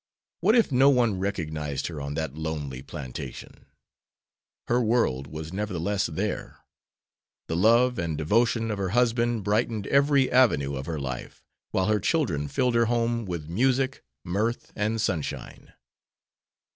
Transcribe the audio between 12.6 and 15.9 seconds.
her home with music, mirth, and sunshine.